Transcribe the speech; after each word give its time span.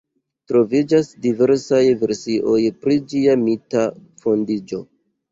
Troviĝas 0.51 1.09
diversaj 1.25 1.81
versioj 2.03 2.61
pri 2.85 2.97
ĝia 3.11 3.35
mita 3.43 3.83
fondiĝo. 4.23 4.81